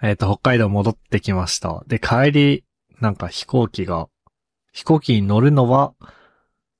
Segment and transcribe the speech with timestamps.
[0.00, 1.82] えっ、と、北海道戻ってきました。
[1.88, 2.64] で、帰り、
[3.00, 4.08] なんか飛行機が、
[4.72, 5.94] 飛行機に乗るのは、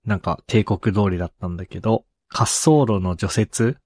[0.04, 3.76] なんか定刻通りだったんだけど、滑走路の除雪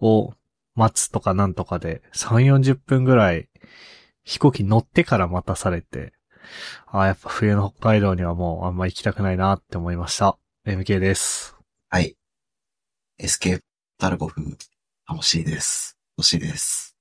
[0.00, 0.32] を
[0.74, 3.48] 待つとかなんとかで、3、40分ぐらい、
[4.24, 6.14] 飛行機乗ってから待たされて、
[6.86, 10.38] ああ、やっぱ冬の北海道にはもうあんま行きたくないなって思いました。
[10.66, 11.56] MK です。
[11.90, 12.16] はい。
[13.18, 13.64] エスケープ
[13.98, 14.40] タルゴフ、
[15.08, 15.98] 楽しいです。
[16.16, 16.96] 欲しいです。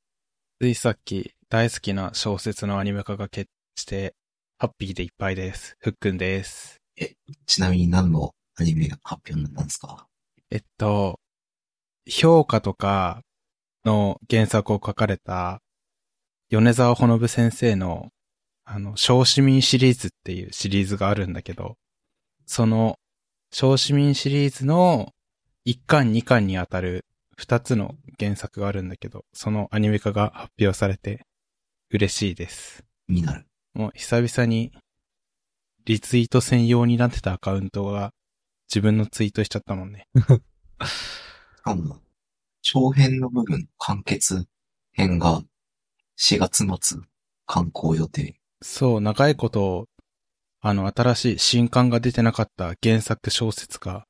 [0.59, 4.16] ついさっき大好きな小説のアニメ化が決定して、
[4.57, 5.76] ハッピーでいっぱいです。
[5.81, 6.77] ふっくんです。
[7.45, 10.07] ちなみに何のアニメが発表になったんですか？
[10.49, 11.20] えっと、
[12.09, 13.20] 評価とか
[13.84, 15.59] の原作を書かれた、
[16.49, 18.12] 米沢ほのぶ先生の、
[18.63, 21.76] あの、小市民シリーズっていうシリーズがあるんだけど、
[22.45, 22.95] その、
[23.52, 25.09] 小市民シリーズの
[25.68, 27.04] 1巻2巻にあたる
[27.38, 31.26] 2つの原作があるんだけど、そのアニメ化が発表されて
[31.94, 32.86] 嬉しいです。
[33.08, 33.45] 気になる。
[33.73, 34.71] もう久々に
[35.84, 38.13] リツイート専用になってたアカウントが
[38.70, 40.07] 自分のツイートしちゃったもんね。
[41.57, 41.99] しかも、
[42.62, 44.46] 長編の部分、完結
[44.93, 45.43] 編が
[46.18, 47.02] 4月末、
[47.46, 48.40] 刊行予定。
[48.62, 49.90] そう、長いこと、
[50.62, 54.05] あの、新しい新刊が出てなかった原作小説が、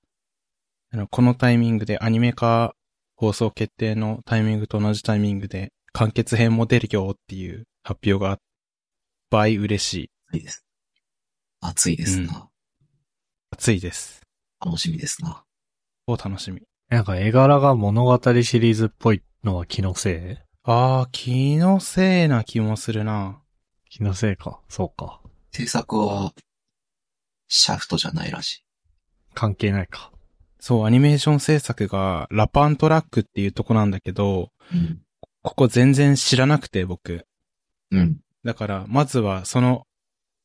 [0.94, 2.76] あのこのタイミングでアニメ化
[3.16, 8.38] 放送決定のタイミングと同じタイミングで完結編も出るよっていう発表があっ
[9.30, 10.10] 倍嬉しい。
[10.30, 10.66] 熱いです。
[11.62, 12.50] 熱いですな。
[13.52, 14.22] 熱いです。
[14.64, 15.44] 楽しみですな。
[16.08, 16.62] お楽しみ。
[16.90, 20.44] なんか絵柄が物語シリーズっぽいのは気のせい？
[20.64, 23.42] あー、気のせいな気もするな。
[23.90, 24.60] 気のせいか。
[24.68, 25.22] そうか。
[25.52, 26.34] 制作は、
[27.48, 28.64] シャフトじゃないらしい。
[29.34, 30.12] 関係ないか。
[30.60, 35.02] そう、アニメーション制作がラパントラックっていうとこなんだけど、うん。
[35.44, 37.26] ここ全然知らなくて僕。
[37.92, 38.18] うん。
[38.44, 39.88] だから、まずはその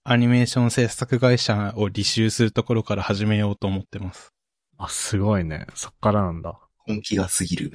[0.05, 4.32] アニメーション制作会社を履修するところから始めようと思ってます。
[4.78, 5.66] あ、すごいね。
[5.75, 6.59] そっからなんだ。
[6.78, 7.72] 本気が過ぎる。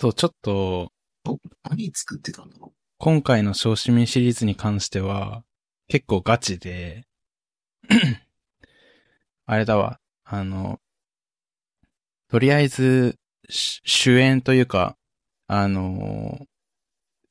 [0.00, 0.92] そう、ちょっと、
[1.24, 1.38] お
[1.70, 5.44] 何作ってたんだろ今回の小市民シリーズに関しては、
[5.88, 7.04] 結構ガチで、
[9.46, 10.80] あれだわ、あの、
[12.28, 13.18] とりあえず、
[13.48, 14.96] し主演というか、
[15.46, 16.46] あの、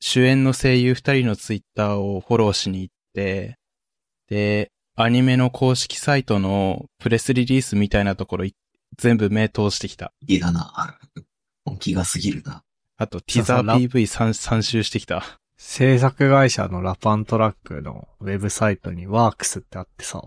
[0.04, 3.56] 主演の声優二人のツイッターをフォローしに行って、
[4.28, 8.56] で、アニメの公式サイトのプレスリリースみたいなところい
[8.98, 10.06] 全部目通してきた。
[10.06, 10.10] う。
[10.26, 10.98] いいだな。
[11.64, 12.64] 本気が過ぎるな。
[12.96, 15.22] あと、ティザー PV 参参集してきた。
[15.56, 20.20] 制作会社のラパントラックのウェブサイトにワークスってあってさ。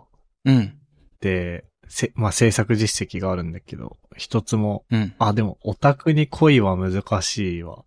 [0.45, 0.79] うん、
[1.19, 5.13] で、せ、まあ、制作実績があるんだけど、一つも、うん。
[5.19, 7.83] あ、でも、オタクに恋は難しいわ。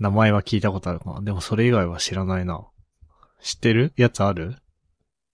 [0.00, 1.20] うん名前は聞いたことあるかな。
[1.20, 2.66] でも、それ以外は知らないな。
[3.42, 3.92] 知ってる？
[3.96, 4.56] やつある？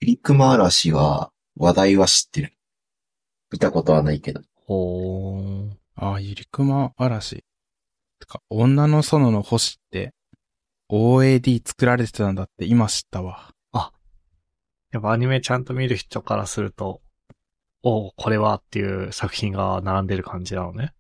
[0.01, 2.53] エリック・マーラ氏は、話題は知ってる。
[3.51, 4.43] 見たことはないけど。
[4.67, 5.79] ほーん。
[5.95, 7.37] ああ、ゆりくま嵐。
[8.19, 10.13] てか、女の園の星って、
[10.91, 13.53] OAD 作られてたんだって今知ったわ。
[14.93, 17.03] やっぱアニメちゃんと見る人からすると、
[17.83, 20.93] おうこれはっていう作品が並んでる感じなのね。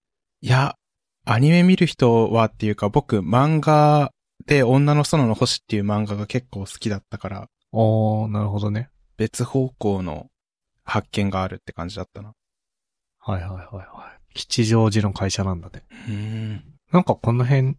[0.43, 0.77] いや、
[1.29, 4.13] アニメ見る人はっていうか僕漫画
[4.47, 8.91] で女の園の星っていう漫画が結構好きだったから、おー、なるほどね。
[9.17, 10.29] 別方向の
[10.85, 12.33] 発見があるって感じだったな。
[13.19, 13.83] はいはいはいは
[14.33, 14.35] い。
[14.35, 15.83] 吉祥寺の会社なんだね。
[16.09, 16.65] うーん。
[16.93, 17.77] なんかこの辺、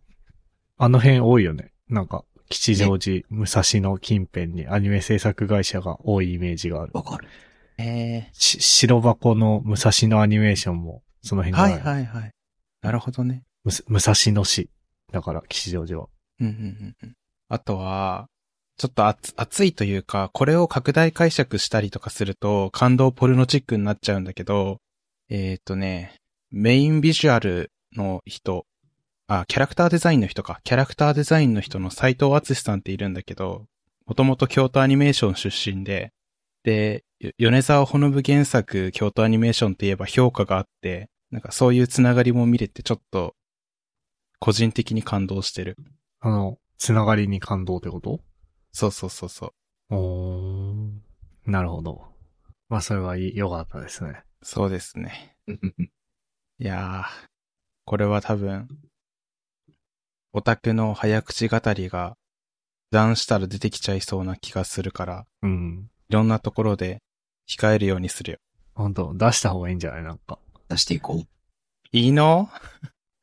[0.78, 1.72] あの辺多いよね。
[1.88, 6.92] なんか、吉祥寺、武蔵野近辺にアニメ制作会社が多いイメージがある。
[6.94, 7.30] わかる。
[7.78, 11.96] えし、白箱の武蔵野アニメーションも、そのー、辺じゃない？
[11.96, 12.32] はいはいはい。
[12.82, 13.44] なるほどね。
[13.64, 14.70] むす武蔵野市。
[15.12, 16.08] だから、吉祥寺は。
[16.40, 17.14] うんうんうんうん。
[17.50, 18.28] あとは、
[18.78, 24.78] ちょっと熱熱いというか、これを拡大解釈したりとかすると、感動ポルノチックになっちゃうんだけど、
[25.30, 26.16] えっ、とね、
[26.52, 28.66] メインビジュアルの人、
[29.28, 30.62] あ、キャラクターデザインの人か。
[30.64, 33.66] キャラクターデザインの人の斎藤敦さんっているんだけど、
[34.06, 36.14] もともと京都アニメーション出身で、
[36.64, 43.36] で、よ米沢ほのぶ原作京都アニメーションって言えば評価があって、なんかそういうつながりも見れてちょっと、
[44.40, 45.76] 個人的に感動してる。
[46.20, 48.22] あの、つながりに感動ってこと？
[48.72, 49.54] そうそうそうそ
[49.90, 49.96] う。
[49.96, 50.92] おー。
[51.46, 52.06] なるほど。
[52.70, 54.24] まあ、それはいい、良かったですね。
[54.44, 55.36] そうですね。
[56.60, 57.28] いやー、
[57.86, 58.68] これは多分、
[60.34, 62.16] オタクの早口語りが、
[62.92, 65.90] 断したら出てきちゃいそうな気がするから、うん。
[66.10, 67.02] いろんなところで
[67.50, 68.38] 控えるようにするよ。
[68.76, 70.04] ほんと、出した方がいいんじゃない？
[70.04, 70.40] なんか。
[70.70, 71.28] 出していこう。
[71.92, 72.50] いいの？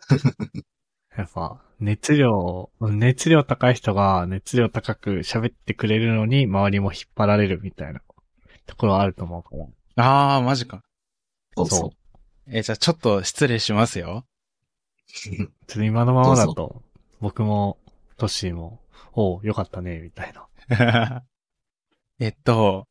[1.17, 8.01] やっぱ、熱量、熱量高い人が熱量高く喋ってくれるのに周りも引っ張られるみたいな
[8.67, 9.57] ところはあると思うか
[9.97, 10.05] ら。
[10.05, 10.83] ああ、マジか。
[11.57, 11.93] そうそ
[12.49, 14.25] え、じゃあちょっと失礼しますよ。
[14.27, 14.35] う。
[15.13, 16.83] ちょっと今のままだどと、
[17.21, 17.79] 僕も、
[18.17, 18.81] トッシーも、
[19.13, 20.33] おう、よかったね、みたい
[20.69, 21.25] な。
[22.19, 22.87] えっと、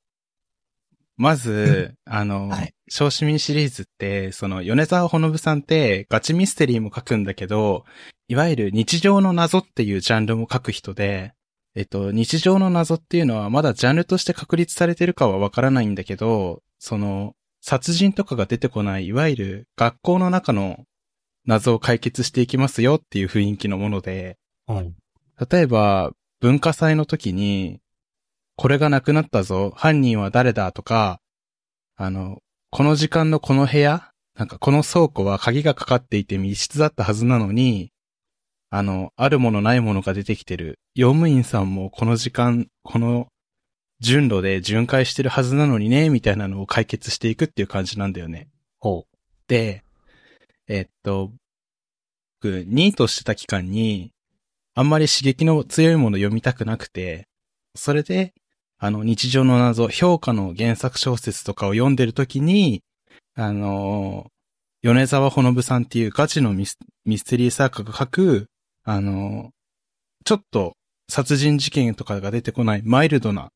[1.23, 7.85] まず、あの、はい小市民シリーズって、その、米沢ほのぶさんってガチミステリーも書くんだけど、
[8.27, 11.33] いわゆる日常の謎っていうジャンルも書く人で、
[11.75, 20.83] えっと、日常の謎っていうのはまだジャンルとして確立されてるかはわからないんだけど、その、殺人とかが出てこない、いわゆる学校の中の
[21.47, 24.37] 謎を解決していきますよっていう雰囲気のもので、
[24.67, 24.93] うん。
[25.49, 26.11] 例えば、
[26.41, 27.79] 文化祭の時に、
[28.55, 31.19] これがなくなったぞ、犯人は誰だとか、
[31.95, 32.39] あの、
[32.69, 37.91] この時間のこの部屋なんかこの倉庫は鍵がかかっていて密室だったはずなのに、
[38.71, 40.79] あの、あるものないものが出てきてる。
[40.95, 43.27] 用務員さんもこの時間、この
[43.99, 48.49] 順路で巡回してるはずなのにね、みたいなのを解決していくっていう感じなんだよね。
[48.79, 49.05] ほ
[49.47, 49.83] で、
[50.67, 51.31] えっと、
[52.41, 54.11] 僕、ニートしてた期間に、
[54.73, 57.27] あんまり刺激の強いもの読みたくなくて、
[57.75, 58.33] それで、
[58.83, 62.83] あの、日常の謎、評価の原作小説とかを読んでるときに、
[63.33, 64.27] あの、
[64.81, 68.47] 米沢ほのぶさんっていうガチのミスミステリー作家が書く、
[68.83, 69.51] あの、
[70.25, 70.73] ちょっと
[71.07, 73.53] 殺人事件とかが出てこないマイルドな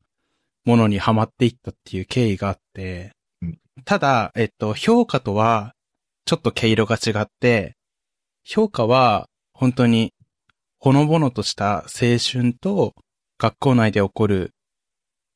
[0.64, 5.74] ものにハマっていったっていう経緯があってうん、ただ、えっと、評価とは、
[6.24, 7.76] ちょっと毛色が違って、
[8.44, 10.14] 評価は、本当に、
[10.78, 12.94] ほのぼのとした青春と、
[13.36, 14.54] 学校内で起こる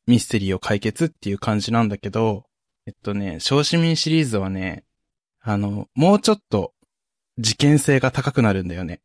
[0.06, 2.44] ミステリーを解決っていう感じなんだけど、
[2.86, 4.84] えっとね、小市民シリーズはね、
[5.40, 6.72] あの、もうちょっと
[7.38, 9.00] 事件性が高くなるんだよね。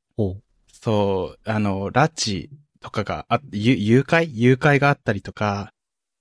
[0.71, 2.49] そう、あの、拉致
[2.79, 4.29] とかがあゆ誘拐？
[4.33, 5.73] 誘拐があったりとか、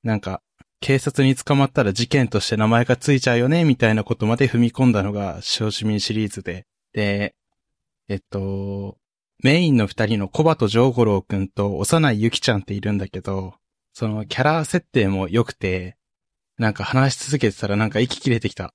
[0.03, 0.43] なんか、
[0.81, 6.67] 警察に捕まったら事件として名前がついちゃうよね、みたいなことまで踏み込んだのが小市民シリーズで。
[6.93, 7.35] で、
[8.09, 8.99] えっと、
[9.43, 13.55] メインの二人の小鳩丈五郎くんと幼いゆきちゃんっているんだけど、
[13.99, 15.97] そのキャラ設定も良くて、
[16.59, 18.75] なんか話し続けてたらなんか息切れてきた。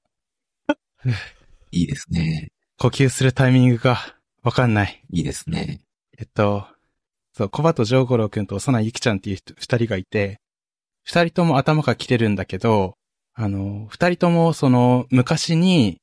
[1.69, 2.51] いいですね。
[2.79, 3.99] 呼吸するタイミングが
[4.41, 5.03] わかんない。
[5.11, 5.81] いいですね。
[6.17, 6.65] えっと、
[7.33, 10.41] そう、小鳩丈五郎くんと幼いゆきちゃんっていう人二人がいて、
[11.03, 12.97] 二人とも頭が切れるんだけど、
[13.35, 16.01] あの、二人ともその昔に、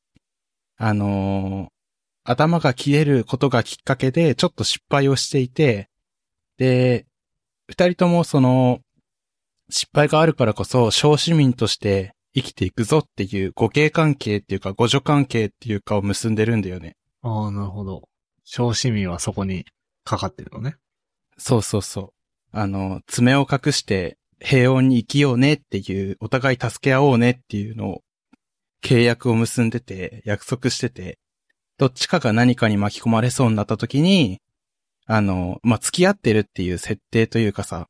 [0.76, 1.72] あの、
[2.22, 5.90] 頭が切れることがきっかけでちょっと失敗をしていて、
[6.56, 7.04] で、
[7.66, 8.78] 二人ともその、
[9.70, 16.96] 失敗があるからこそ小市民として生きていくぞっていう互恵関係っていうか互助関係っていうかを結んでるんだよね。
[17.22, 18.08] ああ、なるほど。
[18.44, 19.66] 小市民はそこに
[20.04, 20.76] かかってるのね。
[21.36, 22.10] そうそうそう。
[22.50, 28.02] あの、爪を隠して平穏に生きようねっていう、お互い助け合おうねっていうのを、
[28.82, 31.18] 契約を結んでて、約束してて、
[31.78, 34.40] どっちかが何かに巻き込まれそうになった時に、
[35.06, 37.88] あの、まあ、付き合ってるっていう設定というかさ、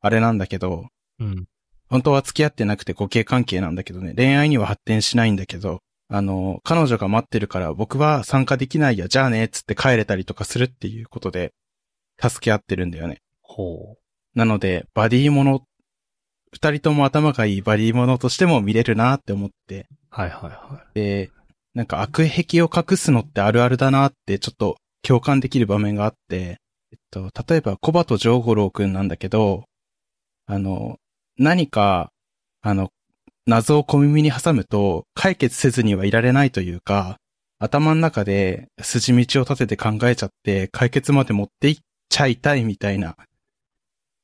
[0.00, 0.86] あれなんだけど、
[1.20, 1.46] うん。
[1.88, 11.52] 本当は付き合ってなくて互恵関係なんだけどね、恋愛には発展しないんだけど、あの、彼女が待ってるから僕は参加できないや、じゃあね、つって帰れたりとかするっていうことで、
[12.20, 13.18] 助け合ってるんだよね。
[13.42, 13.96] ほ
[14.34, 15.62] なので、バディもの、
[16.52, 19.94] 二人とも頭がいいバディものとしても見れるなって思って、う。
[20.10, 21.30] はいはいはで、
[21.74, 26.58] なんか悪癖を隠すのってあるあるだなってちょっと共感できる場面があって、
[26.90, 29.64] えっと、例えば小鳩丈五郎くんなんだけど、
[30.46, 30.96] あの、
[31.38, 32.10] 何か、
[32.62, 32.90] あの、
[33.46, 37.16] 謎を小耳に挟むと解決せずにはいられないというか、
[37.58, 41.78] 頭の中で筋道を立てて考えちゃって解決まで持っていっ
[42.08, 43.16] ちゃいたいみたいな、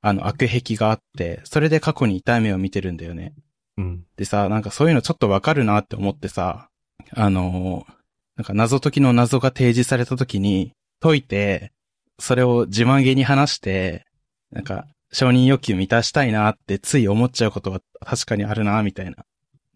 [0.02, 3.32] あの悪癖があって、それで過去に痛い目を見てるんだよね。
[3.78, 3.80] い。
[3.80, 4.04] うん。
[4.16, 6.68] でさ、なんかそういうのちょっとわかるなって思ってさ、
[7.12, 7.94] あのー
[8.36, 11.72] なんか謎解きの謎が提示された時に解いて、
[12.18, 14.04] それを自慢げに話して、
[14.50, 19.24] なんか承認欲求満たしたいなってつい思っちゃうことが確かにあるな、みたいな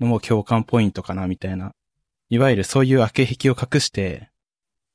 [0.01, 1.71] のも共感ポイントかな、みたいな。
[2.29, 4.31] いわゆるそういう悪癖を隠して、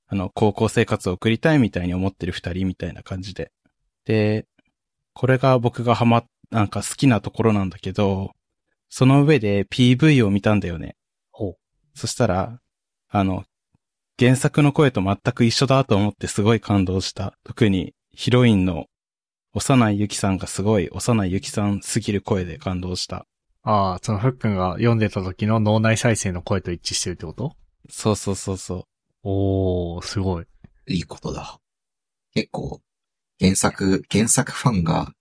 [0.07, 3.53] あの、高校生活を送りたいみたいに思ってる二人みたいな感じで。
[4.03, 4.45] で、
[5.13, 8.33] これが僕がハマっ、なんか好きなところなんだけど、
[8.89, 10.97] その上で PV を見たんだよね。
[11.31, 11.57] ほう。
[11.97, 12.59] そしたら、
[13.07, 13.45] あの、
[14.19, 17.33] 原作の声と全く一緒だと思ってすごい感動した。
[17.45, 18.87] 特にヒロインの
[19.55, 23.27] 幼いゆきさんがすごい幼いゆきさんすぎる声で感動した。
[23.61, 27.55] ああ、そのふっくんが読んでた時の脳内再生の声と一致してるってこと？
[27.89, 28.83] そうそうそうそう。
[29.23, 30.45] おー、すごい。
[30.87, 31.59] いいことだ。
[32.33, 32.81] 結構、
[33.39, 35.13] 原作、原作ファンが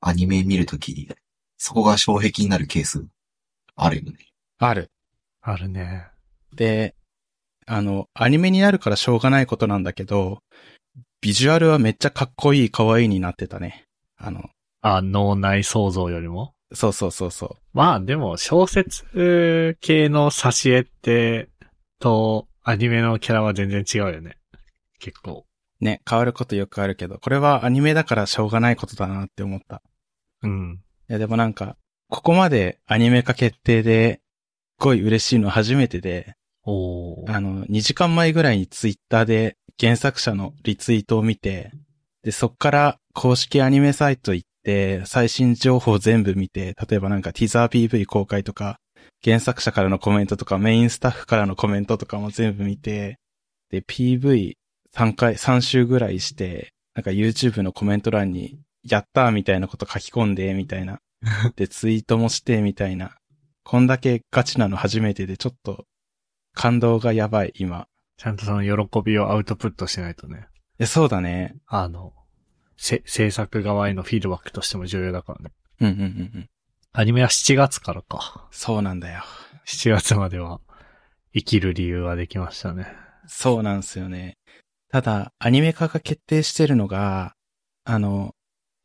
[0.00, 1.08] アニメ見るときに、
[1.56, 3.06] そこが障壁になるケース、
[3.74, 4.18] あるよね。
[4.58, 4.90] ある。
[5.40, 6.08] あるね。
[6.54, 6.94] で、
[7.66, 10.42] あの、アニメになるからしょうがないことなんだけど、
[11.20, 13.84] ビジュアルはめっちゃかっこいい、可愛いになってたね。
[14.16, 16.54] あの、あ、脳内想像よりも？
[16.72, 17.56] そうそうそうそう。
[17.72, 21.48] まあでも小説系の挿絵って、
[22.00, 24.36] とアニメのキャラは全然違うよね。
[24.98, 25.44] 結構。
[25.80, 29.82] ね、変わることよくあるけど、これはアニメだからしょうがないことだなって思った。
[30.42, 30.80] うん。
[31.08, 31.76] いやでもなんか、
[32.08, 34.20] ここまでアニメ化決定で、
[34.80, 37.32] すごい嬉しいの初めてで、おー。
[37.34, 41.72] あの、2時間前ぐらいにツイッターで原作者のリツイートを見て、
[42.22, 48.78] で、そっから公式アニメサイト行って、最新情報全部見て、例えばなんかティザー PV 公開とか、
[49.22, 53.18] 原作者からのコメントとか、メインスタッフからのコメントとかも全部見て、
[53.70, 61.00] で、PV3 回、3週ぐらいして、なんか YouTube のコメント欄に、やったーみたいなこと書き込んで、みたいな。
[61.56, 63.16] で、 ツイートもして、みたいな。
[63.64, 65.84] こんだけガチなの初めてで、ちょっと、
[66.54, 67.88] 感動がやばい、今。
[68.16, 70.46] ちゃんとその喜びをアウトプットしないとね。
[70.78, 71.56] いや、そうだね。
[71.66, 72.12] あの、
[72.76, 75.52] せ、制作側へのフィードバックとしても重要だからね。
[75.80, 76.04] うんうんうんう
[76.38, 76.48] ん。
[76.92, 78.48] アニメは7月からか。
[78.50, 79.22] そうなんだよ。
[79.66, 80.60] 7月までは
[81.34, 82.86] 生きる理由ができましたね。
[83.26, 84.38] そうなんですよね。
[84.90, 87.34] ただ、アニメ化が決定してるのが、
[87.84, 88.34] あの、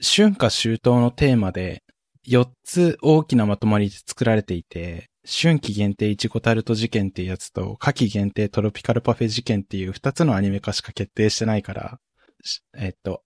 [0.01, 1.83] 春夏秋冬のテーマで、
[2.27, 11.99] 4つ大きなまとまりで作られていて、春季限定いちごタルト事件っていうやつと、夏季限定トロピカルパフェ事件っていう2つのアニメ化しか決定してないから、
[12.43, 13.21] しえっと、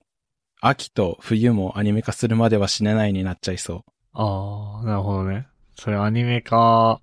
[0.61, 3.83] 秋と冬もアニメ化するまでは死ねないになっちゃいそう。
[4.13, 5.47] ああ、なるほどね。
[5.75, 6.99] それアニメ化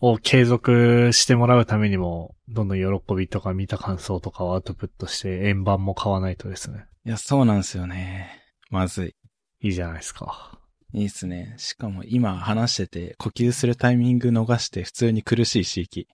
[0.00, 6.86] を継続してもらうためにも、どんどん喜びとか見た感想とかをアウトプットして円盤も買わないとですね。
[7.04, 8.42] いや、そうなんですよね。
[8.70, 9.14] まずい。
[9.60, 10.58] いいじゃないですか。
[10.94, 11.54] いいっすね。
[11.56, 16.06] しかも今話してて、呼吸するタイミング逃して普通に苦しいし息。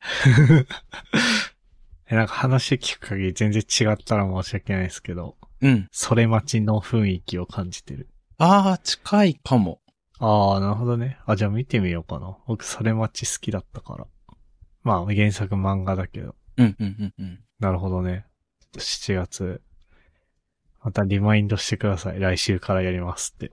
[2.06, 5.88] え、なんか話聞く限り全然違ったら申し訳ないですけど、うん。
[5.90, 8.10] それ待ちの雰囲気を感じてる。
[8.36, 9.80] ああ、近いかも。
[10.18, 11.18] ああ、なるほどね。
[11.24, 12.36] あ、じゃあ見てみようかな。
[12.46, 14.06] 僕、それ待ち好きだったから。
[14.82, 16.34] まあ、原作漫画だけど。
[16.58, 17.40] うん、うん、うん、うん。
[17.58, 18.26] なるほどね。
[18.76, 19.62] 7月。
[20.82, 22.20] またリマインドしてください。
[22.20, 23.52] 来週からやりますって。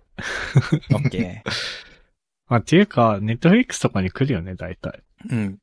[0.93, 1.43] オッケ
[2.47, 5.03] まあ、っていうか、ネットフリックスとかに来るよね、大体。
[5.29, 5.33] ー。
[5.33, 5.57] うん。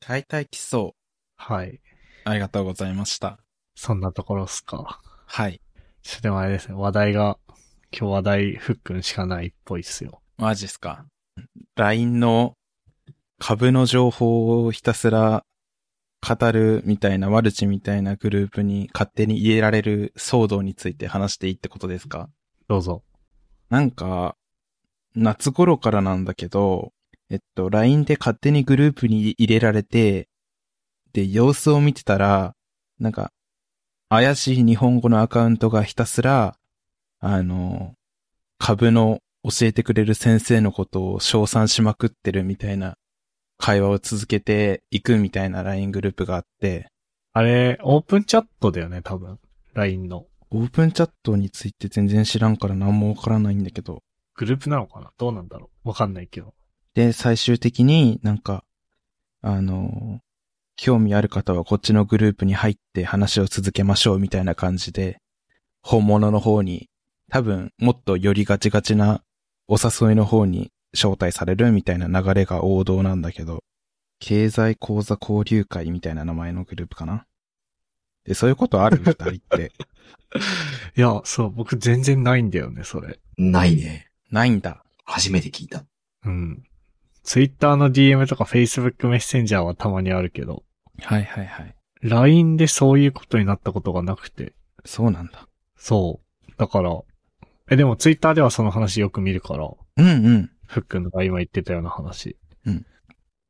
[0.00, 1.00] 大体来そう。
[1.36, 1.80] はい。
[2.24, 3.38] ありがとうございました。
[3.74, 5.00] そんなところっすか。
[5.26, 5.60] はい。
[6.02, 7.38] ちょっとでもあれですね、話題が、
[7.92, 10.22] 今日話題ふっくんしかないっぽいっすよ。
[10.38, 11.04] マジっすか。
[11.76, 12.56] LINE の
[13.38, 15.44] 株の情報をひたすら
[16.26, 22.28] 語るみたいな、マルチみたいなグループに勝手に入れられる騒動について話していいってことですか？
[22.68, 23.04] どうぞ。
[23.70, 24.36] なんか、
[25.14, 26.92] 夏頃からなんだけど、
[27.30, 30.28] えっと、LINE で勝手にグループに入れられて、
[31.12, 32.54] で、様子を見てたら、
[32.98, 33.32] なんか、
[34.08, 36.56] 怪しい日本語のアカウントがひたすら、
[37.18, 37.94] あの、
[38.58, 42.96] 株の教えてくれる先生のことを称賛しまくってるみたいな
[43.58, 46.88] 会話を続けていくみたいな LINE グループがあって、
[47.32, 49.38] あれ、オープンチャットだよね、多分。
[49.74, 50.26] LINE の。
[50.50, 54.02] オープンチャットについて全然知らんから何もわからないんだけど、
[54.34, 55.10] グループなのかな？
[55.18, 55.88] どうなんだろう？
[55.88, 56.54] わかんないけど。
[56.94, 58.64] で、最終的になんか、
[59.42, 60.20] あの、
[60.76, 65.18] 興味ある方はこっちのグループに入って話を続けましょうみたいな感じで、
[65.82, 66.88] 本物の方に、
[67.30, 69.22] 多分もっとよりガチガチな
[69.68, 73.62] お誘いの方に招待されるみたいな流れが王道なんだけど、
[74.18, 77.26] 経済講座交流会みたいな名前のグループかな？
[78.24, 78.98] で、そういうことある？
[79.04, 79.72] 二人って。
[80.96, 83.20] いや、そう、僕全然ないんだよね、それ。
[83.38, 84.08] ないね。
[84.30, 84.82] ないんだ。
[85.04, 85.84] 初めて聞いた。
[86.24, 86.64] うん。
[87.22, 90.64] Twitter の DM とか Facebook メッセンジャーはたまにあるけど、
[91.00, 91.74] はいはいはい。
[92.02, 94.54] LINE でそういうことになったことがなくて。
[94.84, 95.48] そうなんだ。
[95.76, 96.52] そう。
[96.56, 97.00] だから、
[97.70, 100.50] え、でも Twitter ではその話よく見るから、うんうん。
[100.66, 102.36] ふっくんが今言ってたような話。
[102.66, 102.86] うん。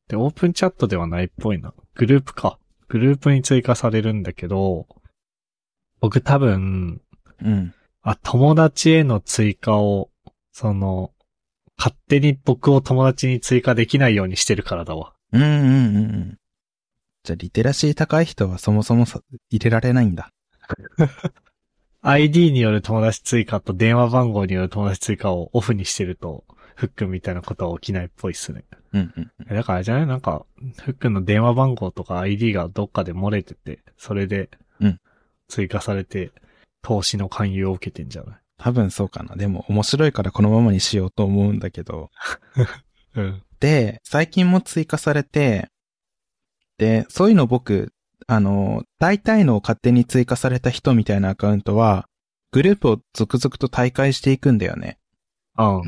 [0.07, 1.73] で、オープンチャットではないっぽいな。
[1.95, 2.59] グループか。
[2.87, 4.87] グループに追加されるんだけど、
[5.99, 7.01] 僕多分、
[7.43, 7.73] うん。
[8.01, 10.09] あ、友達への追加を、
[10.51, 11.11] その、
[11.77, 15.13] 勝手に僕を友達に追加できないようにしてるからだわ。
[15.31, 16.37] うんうんうんうん。
[17.23, 20.31] じゃあ、リテラシー高い人はそもそもさ入れられないんだ。
[22.01, 26.45] ID による友達追加と電話番号による友達追加をオフにしてると、
[26.77, 28.63] ふっくんみたいなことは起きないっぽいっすね。
[28.93, 29.31] うんうん。
[29.49, 30.05] えだからじゃない？
[30.07, 30.45] なんか、
[30.83, 34.99] ふっくんの電話番号とか ID がどっかで漏れてて、それでうん、
[35.47, 36.31] 追加されて、
[36.83, 38.35] 投資の勧誘を受けてんじゃない？
[38.59, 39.35] 多分そうかな。
[39.35, 42.11] でも面白いからこのままにしようと思うんだけど。
[43.15, 43.41] うん。
[43.59, 45.69] で、最近も追加されて、
[46.77, 47.91] で、そういうの僕、
[48.27, 52.07] あの、大体の勝手に追加された人みたいなアカウントは、
[52.51, 54.99] グループを続々と大会していくんだよね。
[55.55, 55.81] あ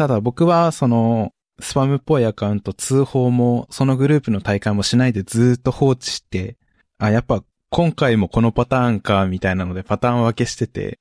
[0.00, 6.56] ただ僕は、その、スパムっぽいアカウント通報も、そのグループの大会もしないでずーっと放置して、
[6.96, 11.00] あ、やっぱ今回もこのパターンか、みたいなのでパターン分けしてて、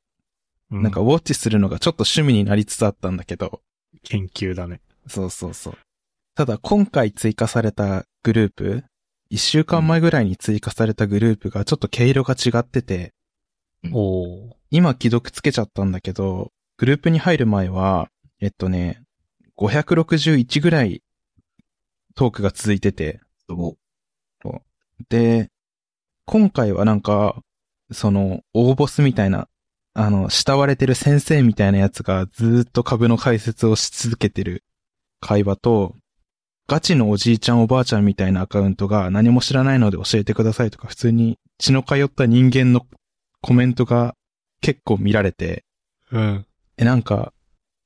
[0.70, 3.62] うなんかウォッチするのがちょっと趣味になりつつあったんだけど、
[4.04, 4.82] 研究だね。
[5.08, 5.78] そうそうそう。
[6.36, 8.84] ただ今回追加されたグループ、
[9.30, 13.14] 一週間前ぐらいに追加されたグループがちょっと毛色が違ってて、
[13.94, 14.54] おー。
[14.72, 18.10] 今既読つけちゃったんだけど、グループに入る前は、
[18.42, 19.02] えっとね、
[19.58, 21.04] 561ぐらい
[22.16, 23.20] トークが続いてて、
[25.10, 25.50] で、
[26.26, 27.42] 今回はなんか、
[27.92, 29.48] その、大ボスみたいな、
[29.94, 34.64] あの、慕われてる先生みたいなやつがずーっと株の解説をし続けてる
[35.20, 35.96] 会話と、
[36.68, 42.86] ガチのおじいちゃんおばあちゃんみたいなアカウントが何も知らないので教えてくださいとか普通に血の通った人間の
[43.42, 44.14] コメントが
[44.62, 45.66] 結構見られて、
[46.12, 46.46] うん。
[46.78, 47.34] え、なんか、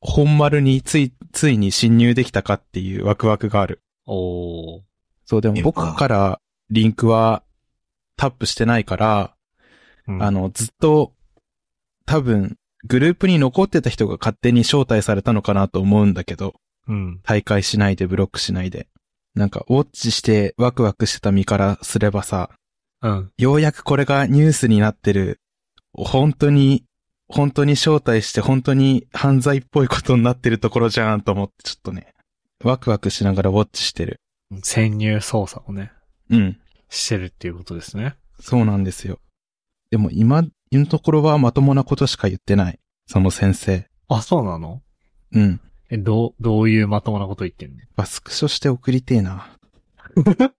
[0.04, 3.82] 本丸につい、ついに侵入できたかっていうワクワクがある。
[4.06, 4.82] おー。
[5.26, 7.44] そう、でも僕からリンクは
[8.18, 9.36] タップしてないから、
[10.08, 11.14] うんあ、の、ずっと、
[12.06, 16.56] 多分、グループに残ってた人が勝手に招待されたのかなと思うんだけど、
[16.88, 17.22] うん。
[17.24, 18.88] 大会しないでブロックしないで。
[19.36, 22.50] なんか、ウォッチしてワクワクしてた身からすればさ、
[23.02, 23.32] うん。
[23.38, 25.40] ようやくこれがニュースになってる、
[25.94, 26.84] 本当に、
[27.28, 32.14] 本当に招待して本当に犯罪っぽいことになってるところじゃんと思ってちょっとね、
[32.64, 34.20] ワクワクしながらウォッチしてる。
[34.62, 35.92] 潜入捜査をね、
[36.30, 36.60] うん。
[36.90, 38.16] してるっていうことですね。
[38.40, 39.20] そうなんですよ。
[39.90, 42.80] でも今のところはまともなことしか言ってない。
[43.08, 43.88] その先生。
[44.10, 44.82] あ、そうなの？
[45.32, 45.62] うん。
[45.90, 47.78] え、どう、どういうまともなこと言ってんの？
[47.96, 49.58] バスクショして送りてえな。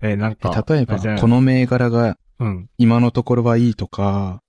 [0.00, 0.64] え、なんえか。
[0.68, 2.68] 例えばこの銘柄がうん。
[2.78, 4.42] 今のところはいいとか、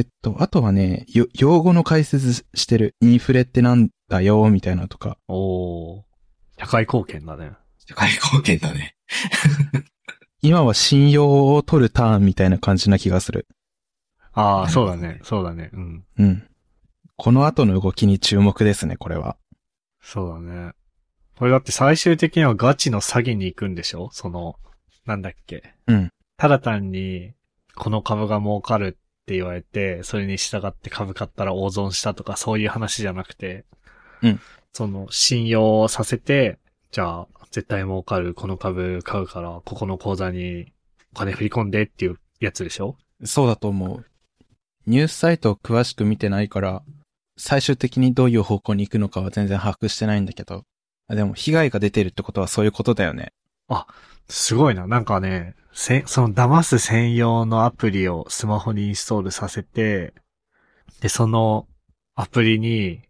[0.00, 2.96] えっと、あとはね、よ用語の解説してる。
[3.02, 5.18] インフレってなんだよ、みたいなとか。
[5.28, 6.02] おー。
[6.58, 7.52] 社会貢献だね。
[7.86, 8.96] 社会貢献だね。
[10.40, 13.46] 今は信用を取るターンみたいな感じな気がする。
[14.32, 15.20] ああ、そうだね。
[15.22, 15.68] そうだね。
[15.74, 16.04] うん。
[16.16, 16.48] うん。
[17.16, 19.36] この後の動きに注目ですね、これは。
[20.00, 20.72] そうだね。
[21.36, 24.08] これだって最終的にはガチの詐欺に行くんでしょ？
[24.12, 24.56] その、
[25.04, 25.74] なんだっけ？
[25.88, 26.10] うん。
[26.38, 27.34] ただ単に、
[27.74, 28.98] この株が儲かる
[29.30, 33.64] って言われて、それに従って株買ったら大損したとかそういう話じゃなくて、
[34.22, 34.40] うん。
[34.72, 36.58] その、信用させて、
[36.90, 40.72] じゃあ、絶対儲かるこの株買うから、ここの口座に
[41.14, 42.96] お金振り込んでっていうやつでしょ？
[43.24, 44.04] そうだと思う。
[44.88, 46.82] ニュースサイトを詳しく見てないから、
[47.38, 50.64] 最終的にどういう方向に行くのかは全然把握してないんだけど。
[51.06, 53.32] あでも、被害が出てるってことはそういうことだよね。
[54.28, 54.88] すごいな。
[54.88, 60.14] なんかね、せ、その騙す専用のアプリをスマホにインストールさせて、
[61.00, 61.68] で、その
[62.14, 63.02] アプリに、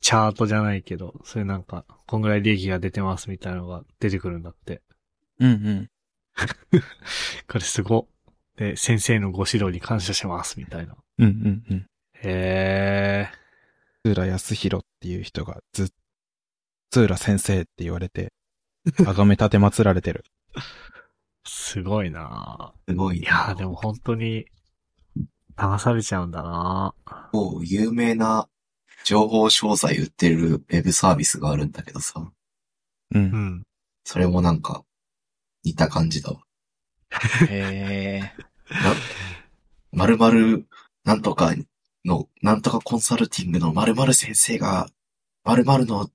[0.00, 4.80] チャートじゃないけど、それなんか、こんぐらい利益が出てますみたいなのが出てくるんだって。
[5.38, 5.90] うんうん。
[7.48, 8.08] これすご。
[8.56, 10.96] で、先生のご指導に感謝しますみたいな。
[11.18, 11.86] うんうんうん。
[12.14, 13.40] へー。
[14.04, 15.88] 津浦康弘っていう人がずっ、
[16.90, 18.32] 津浦先生って言われて、
[18.96, 20.24] 崇め立て祀られてる。
[21.44, 23.26] すごいなすごいな。
[23.26, 24.46] いやーでも本当に、
[25.56, 26.94] 騙されちゃうんだな
[27.32, 28.48] もう有名な
[29.04, 32.20] 情報商材売ってるウェブサービスがあるんだけどさ、
[33.14, 33.18] う。
[33.18, 33.62] うんん。
[34.04, 34.84] それもなんか
[35.64, 36.40] 似た感じだわ。
[37.48, 38.32] へえ。
[38.70, 38.94] な、
[39.92, 40.66] 〇〇
[41.04, 41.54] なんとか
[42.04, 44.88] の、なんとかコンサルティングの〇〇先生が、
[45.44, 46.10] 〇〇の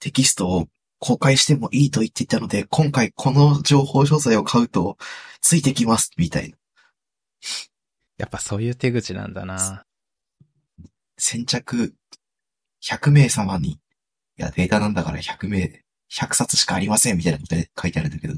[0.00, 0.68] テキストを
[1.04, 4.96] 公開してもいいと言っていたので、今回この情報商材を買うと、
[5.42, 6.56] ついてきます、みたいな。
[8.16, 9.84] やっぱそういう手口なんだな。
[11.18, 11.94] 先着
[12.82, 13.78] 100名様に、い
[14.38, 18.34] や、データなんだから100名、100冊しかありません、みたいなことで書いてあるんだけど、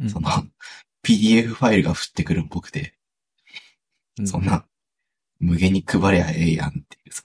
[0.00, 0.30] うんその、
[1.02, 2.94] PDF ファイルが降ってくるっぽくて、
[4.24, 4.46] そん。
[4.46, 4.64] な、
[5.40, 7.22] 無限に配りゃええやんっていうさ、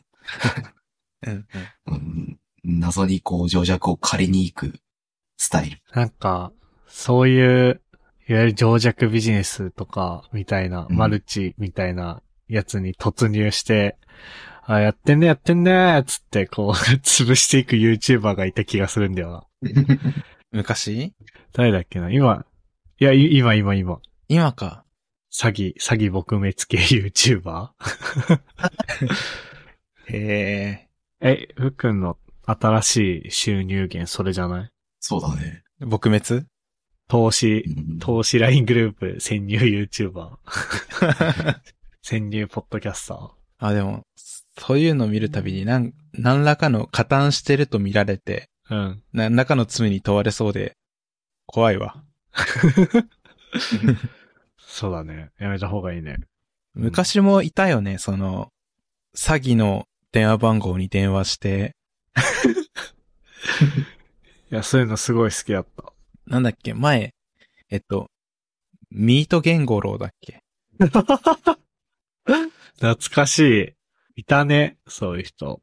[1.22, 1.48] うん
[1.86, 2.40] うん。
[2.68, 4.80] うん謎にこう、情弱を借りに行く
[5.38, 5.78] スタイル。
[5.94, 6.52] なんか、
[6.88, 7.82] そういう、
[8.28, 13.98] いわゆる情弱ビジネスとか、みたいな、うんマルチみたいなやつに突入して、
[14.64, 19.72] あ、やってんねやってんねつって、こう、 潰していく YouTuber がいた気がするんだよな。
[20.52, 21.14] 昔？
[21.54, 22.12] 誰だっけな？
[22.12, 22.46] 今、
[23.00, 24.00] いや、い今、今、今。
[24.28, 24.84] 今か。
[25.32, 27.70] 詐欺、詐欺撲滅系 YouTuber?
[30.10, 30.90] へ
[31.22, 32.18] え、ふっくんの
[32.48, 34.70] 新しい収入源それじゃない？
[35.00, 35.64] そうだね。
[35.82, 35.86] え。
[35.86, 36.46] 撲滅？
[37.10, 40.38] 投資う、ん投資 LINE グループ潜入 YouTuber。
[42.02, 43.32] 潜入ポッドキャスター。
[43.60, 44.04] あ、でも、
[44.60, 49.04] そういうのを見るたびに何、何らかの加担してると見られて、うん。
[49.14, 50.76] 何らかの罪に問われそうで、
[51.46, 52.04] 怖いわ。
[54.60, 55.32] そうだね。
[55.40, 56.18] やめた方がいいね。
[56.74, 58.50] 昔もいたよね、その、
[59.16, 61.76] 詐欺の電話番号に電話して、
[64.52, 65.94] いや、そういうのすごい好きだった。
[66.26, 67.14] なんだっけ、前、
[67.70, 68.10] えっと、
[68.92, 70.42] ミートゲンゴロウだっけ？
[72.76, 73.40] 懐かし
[74.16, 74.22] い。
[74.22, 74.78] いたね。
[74.88, 75.62] そういう人。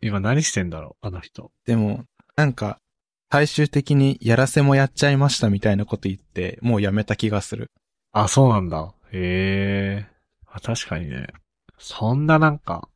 [0.00, 1.50] 今何してんだろうあの人。
[1.66, 2.04] でも、
[2.36, 2.78] なんか、
[3.30, 7.70] 最終的にやらせもやっちゃいましたみたいなこと言って、もうやめた気がする。
[8.12, 8.92] あ、そうなんだ。
[9.12, 10.06] へえ。
[10.46, 11.28] あ、確かにね。
[11.78, 12.88] そんななんか、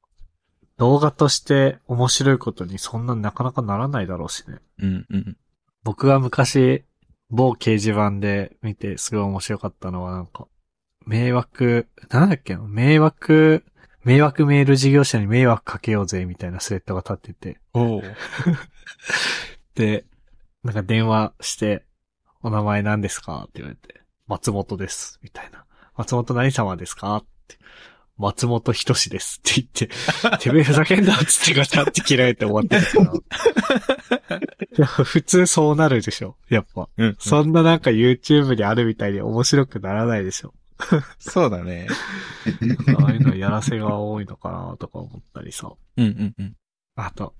[0.79, 4.59] 動画として面白いことにそんななかなかならないだろうしね。
[4.79, 5.37] うんうん。
[5.83, 6.85] 僕が昔、
[7.31, 10.47] 某掲示板で見てすごい面白かったのはなんか、
[11.07, 12.57] 迷惑、なんだっけ？
[12.57, 13.65] な迷惑、
[14.05, 18.03] 迷惑メール事業者に迷惑かけようぜみたいなスレッドが立ってて、おう。
[19.75, 20.05] で、
[20.63, 21.85] なんか電話して、
[22.43, 23.43] お名前何ですか？
[23.43, 25.19] って言われて、松本です。
[25.23, 25.65] みたいな。
[25.97, 27.17] 松本何様ですか？
[27.17, 27.57] って。
[28.19, 34.37] 松本人志ですって言って、 てめえふざけんなっつってガチャって切られて終わってるから。
[34.39, 34.41] い
[34.77, 36.37] や、普通そうなるでしょ。
[36.49, 36.89] やっぱ。
[36.97, 37.17] うん。
[37.19, 40.55] そんななんか YouTube にあるみたいに面白くならないでしょ。
[41.19, 41.87] そうだね。
[42.99, 45.71] ああいうのやらせが多いのかなとか思ったりさ。
[45.97, 46.57] うんうんうん。
[46.97, 47.35] あと、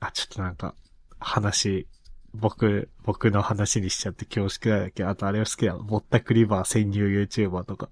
[0.00, 0.74] あ、ちょっとなんか、
[1.18, 1.88] 話、
[2.34, 5.76] 僕、僕の話にしちゃって恐縮だけど、あとあれを好きだ。
[5.76, 7.88] ぼったくりバー潜入 YouTuber とか。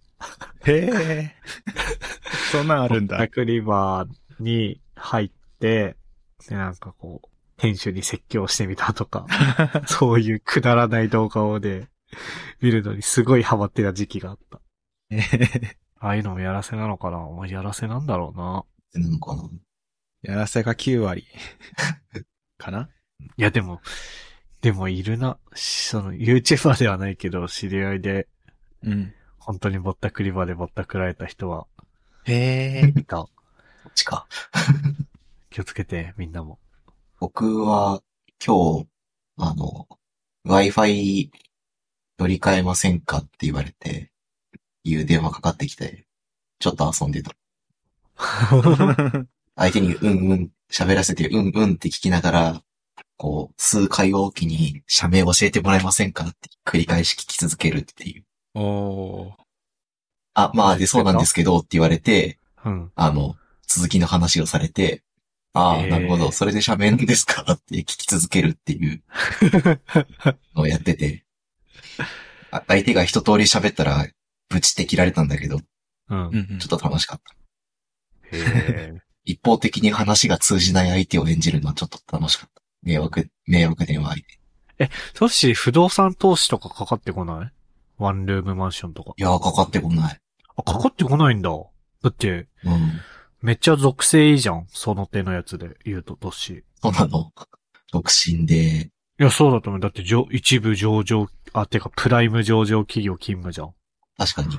[0.66, 1.34] へえ。
[2.52, 3.32] そんなんあるんだぼった。
[3.32, 5.96] くりバーに入って、
[6.48, 9.26] で、なんかこう、店主に説教してみたとか、
[9.86, 11.88] そういうくだらない動画をね、
[12.60, 14.60] 見るのにすごいハマってた時期があった。
[15.10, 17.18] へへああいうのもやらせなのかな？
[17.18, 18.64] まあやらせなんだろうな。
[19.02, 19.48] なのかな
[20.22, 21.26] やらせが9割。
[22.58, 22.90] かな？
[23.36, 23.80] いや、でも、
[24.60, 25.38] でもいるな。
[25.54, 28.28] その、YouTuber ではないけど、知り合いで、
[28.82, 29.14] うん。
[29.46, 31.66] 本当にぼったくり場でぼったくられた人は
[32.24, 33.00] へえ。
[33.00, 33.18] いた。
[33.18, 33.30] こ
[33.88, 34.26] っちか。
[35.50, 36.58] 気をつけて、みんなも。
[37.20, 38.02] 僕は
[38.44, 38.88] 今日、
[39.38, 39.86] あの、
[40.44, 41.30] Wi-Fi
[42.18, 44.10] 乗り換えませんかって言われて、
[44.82, 46.08] いう電話かかってきて、
[46.58, 47.30] ちょっと遊んでた。
[49.54, 52.62] 相手にうんうん喋らせてうんうんって聞きながら、
[53.16, 58.25] こう、数回おきに社名教えてもらえませんかって繰り返し聞き続けるっていう。
[58.60, 59.34] おー。
[60.34, 62.92] あ、まあでそうなんですけどって言われて、うん。
[62.94, 65.02] あの、続きの話をされて、
[65.52, 69.02] ああ、へーなるほど、それで社名なんですかって聞き続けるっていう
[70.54, 71.24] のをやってて、
[72.50, 74.06] あ相手が一通り喋ったら、
[74.48, 75.60] ブチって切られたんだけど、
[76.08, 76.28] うん。
[76.28, 77.34] うんうんちょっと楽しかった。
[78.36, 78.40] へ
[78.94, 78.94] え。
[79.24, 82.62] 一方的に話が通じない相手を演じるのはちょっと楽しかった。
[82.82, 84.90] 迷惑、迷惑電話相手。
[85.14, 87.55] トシ、不動産投資とかかかってこない？
[87.98, 89.12] ワンルームマンションとか。
[89.16, 90.20] いやー、かかってこない。
[90.56, 91.50] あ、かかってこないんだ。
[91.50, 93.00] だって、うん。
[93.42, 94.66] めっちゃ属性いいじゃん。
[94.68, 96.54] その手のやつで言うと、トシ。
[96.54, 97.32] いそうなの？
[97.92, 99.80] 独身で、や、そうだと思う。
[99.80, 103.74] だって、上一部上場、あ、てか、プライム上場企業勤務じゃん。
[104.18, 104.58] 確かに。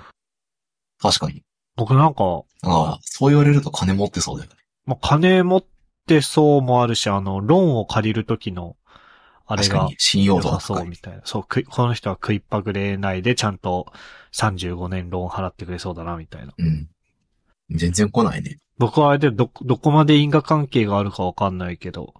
[0.99, 1.43] 確かに。
[1.75, 4.55] 僕なんか、ああ、そう言われると金持ってそうだよね。
[4.85, 5.65] まあ、金持っ
[6.07, 8.77] てそうもあるし、あの、ローンを借りるときの、
[9.47, 10.59] あれが信用度。
[10.59, 11.21] そうみたいな。
[11.23, 13.91] そう、この人は食いっぱぐれないで、ちゃんと
[14.33, 16.53] 35年ローン払ってくれそうだな、みたいな。
[16.57, 16.89] うん。
[17.71, 18.57] 全然来ないね。
[18.77, 22.13] 僕はあれでど、どこまで因果関係があるかわかんないけど、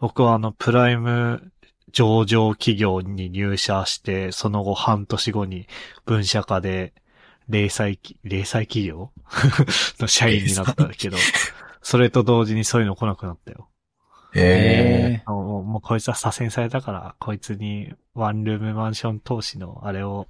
[0.00, 1.52] 僕はあの、プライム
[1.92, 5.66] 上場企業に入社して、その後半年後に
[6.06, 6.94] 分社化で、
[7.48, 9.10] 零細き、零細企業？
[9.98, 11.16] の社員になったけど、
[11.82, 13.69] それと同時にそういうの来なくなったよ。
[14.34, 15.22] へえ。
[15.26, 20.28] あもう、もうこいつは左遷されたから、こいつにワンルームマンション投資のあれを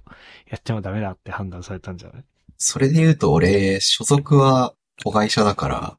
[0.49, 2.23] やってもダメだって判断されたんじゃない？
[2.57, 5.97] それで言うと俺、所属は子会社だから、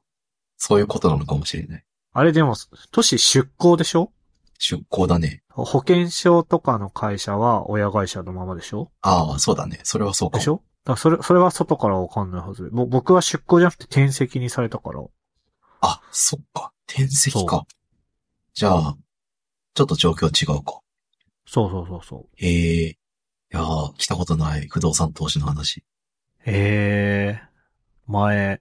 [0.57, 1.85] そういうことなのかもしれない。
[2.13, 2.55] あれでも、
[2.91, 4.13] 都市出向でしょ？
[4.59, 5.43] 出向だね。
[5.49, 8.91] 保険証とかの会社は親会社のままでしょ？
[9.01, 9.81] ああ、そうだね。
[9.83, 10.39] それはそうかも。
[10.39, 10.63] でしょ？
[10.85, 12.71] だそれ、それは外からわかんないはず。
[12.73, 15.01] ぼ僕は出向じゃなくて転籍にされたから。
[15.81, 16.73] あ、そっか。
[16.89, 17.65] 転籍そか。
[18.55, 18.97] じゃあ、
[19.75, 20.81] ちょっと状況違うか。
[21.47, 22.29] そうそうそうそう。
[22.37, 22.89] へえ。
[22.91, 22.97] い
[23.51, 25.85] やー、来たことない不動産投資の話。
[26.45, 27.43] ええ
[28.07, 28.61] 前、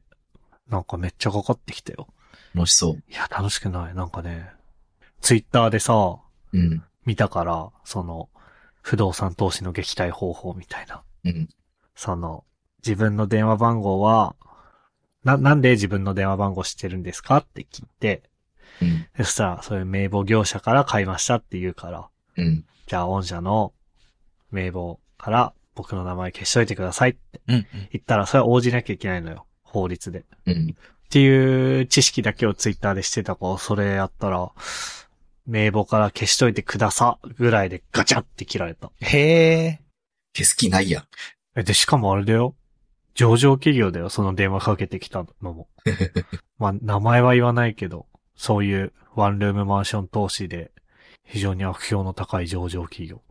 [0.68, 2.08] なんかめっちゃかかってきたよ。
[2.54, 3.96] 楽しそいや、楽しくない。
[3.96, 4.52] なんかね、
[5.20, 5.94] ツイッターでさ、
[6.54, 6.58] う。
[6.58, 6.84] うん。
[7.06, 8.30] 見たから、その、
[8.82, 11.04] 不動産投資の撃退方法みたいな。
[11.26, 11.50] うん。
[11.96, 12.46] その、
[12.86, 14.36] 自分の電話番号は、
[15.24, 17.38] な、なんで自分の電話番号知ってるんですか？
[17.38, 18.31] って聞いて、うん。
[19.24, 22.66] そしたら、そういう名簿業者から買いましたって言うから、うん。
[22.88, 23.74] じゃあ、御社の
[24.52, 27.68] 名簿から僕の名前消しといてくださいってうん。
[27.92, 29.46] 言ったら、それは応じなきゃいけないのよ。
[29.64, 30.26] 法律で。
[30.46, 30.76] うん。
[30.76, 34.52] っていう知識だけをツイッターでしてた子、それやったら、
[35.46, 38.92] 名簿から消しといてくださぐらいでガチャって切られた。
[39.02, 39.20] へ
[39.66, 39.82] え。
[40.36, 41.04] 消す気ないやん。
[41.56, 42.56] え、で、しかもあれだよ。
[43.14, 45.68] 上場企業だよ、その電話かけてきたのも。
[46.58, 48.06] まあ、名前は言わないけど、
[48.42, 50.72] そういうワンルームマンション投資で、
[51.24, 53.22] 非常に悪評の高い上場企業。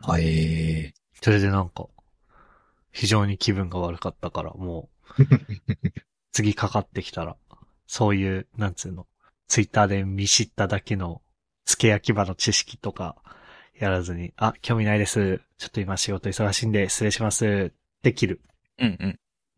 [0.00, 1.86] はえそれでなんか、
[2.90, 5.24] 非常に気分が悪かったから、もう、
[6.32, 7.36] 次かかってきたら、
[7.86, 9.06] そういう、なんつうの、
[9.48, 11.20] ツイッターで見知っただけの、
[11.66, 13.16] 付け焼き場の知識とか、
[13.78, 15.42] やらずに、あ、興味ないです。
[15.58, 17.70] ちょっと今仕事忙しいんで失礼します。
[17.70, 18.40] って切る。
[18.78, 18.96] うん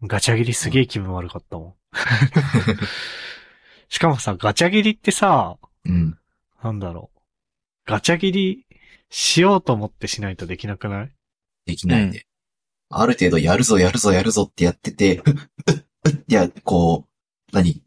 [0.01, 0.09] うん。
[0.09, 1.75] ガチャ切りすげえ気分悪かったもん。
[3.91, 5.91] しかもさ、ガチャ切りってさ、ー。
[5.91, 6.19] うん。
[6.63, 7.21] なんだろう。
[7.87, 8.67] ガチャ切り
[9.11, 11.13] しようと思ってしないとできなくない？
[11.67, 12.27] できないね。
[12.89, 15.23] ある程度やるぞやるぞやるぞってやってて、
[16.29, 17.07] い や、こ
[17.53, 17.83] う、何？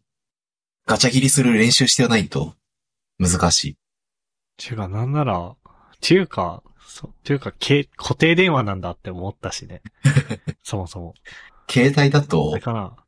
[0.86, 2.56] ガチャ切りする練習してないと
[3.18, 3.78] 難しい。
[4.58, 5.56] ていうか、なんなら、
[6.02, 9.82] ていうか、そう、ていうか、け固定電話なんだって思ったしね。
[10.64, 11.14] そもそも。
[11.70, 13.03] 携帯だあとれ、かな？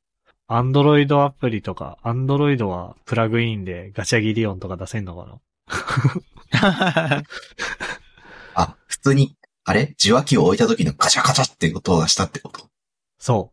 [0.47, 5.39] アンドロイドアプリとか、アンドロイドはプラグインでガチャ切り音とか出せんのか
[6.51, 7.23] な？
[8.53, 9.95] あ、普通に、あれ？
[9.99, 12.69] 受話器を置いた時のガチャガチャって音がしたってこと？
[13.17, 13.51] そ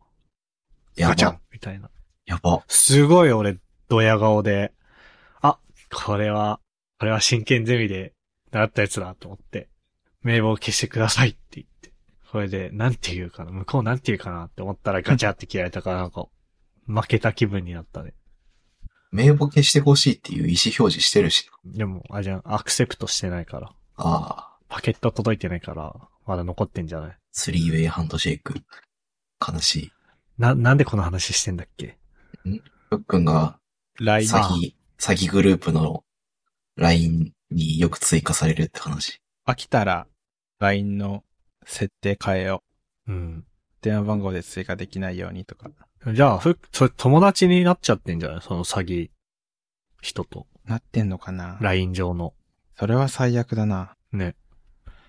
[0.97, 1.01] う。
[1.01, 1.41] やガチャンば。
[1.51, 1.89] みたいな。
[2.27, 2.63] やば。
[2.69, 3.57] すごい俺、
[3.89, 4.73] ドヤ顔で、
[5.41, 5.59] あ、
[5.95, 6.61] これは、
[6.99, 8.13] これは真剣ゼミで
[8.51, 9.71] 習ったやつだと思って、
[10.23, 11.91] 名簿を消してくださいって言って。
[12.31, 16.27] これで、なんて言うかな、向こうなんて言うかなって思ったらガチャって切られたからなんか、
[16.87, 18.15] 負けた気分になったね。
[19.11, 21.51] 名簿消してほしいっていう意思表示してるし。
[21.65, 23.73] でも、あれじゃん、アクセプトしてないから。
[23.97, 25.95] ああ、パケット届いてないから、
[26.27, 27.19] まだ残ってんじゃない？
[27.31, 28.55] スリーウェイハンドシェイク。
[29.47, 29.93] 悲しい。
[30.39, 31.99] な、なんでこの話してんだっけ？
[32.89, 33.59] ふっくんが
[34.01, 36.05] LINE 詐欺、詐欺グループの
[36.77, 39.21] LINE によく追加されるって話。
[39.47, 40.07] 飽きたら
[40.59, 41.25] LINE の
[41.67, 42.63] 設定変えよ
[43.07, 43.13] う。
[43.13, 43.45] うん。
[43.83, 45.71] 電話番号で追加できないようにとか。
[46.07, 48.41] じゃあ、ふ、それ友達になっちゃってんじゃない？
[48.43, 49.11] その詐欺、
[50.01, 50.47] 人と。
[50.67, 52.35] なってんのかな？LINE 上の。
[52.79, 53.95] それは最悪だな。
[54.13, 54.35] ね。